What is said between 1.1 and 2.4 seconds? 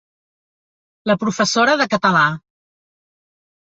La professora de català.